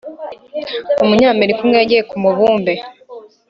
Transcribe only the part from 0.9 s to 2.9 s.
Umunyamerika umwe yagiye kumubumbe